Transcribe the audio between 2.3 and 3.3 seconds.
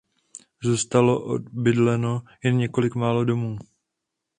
jen několik málo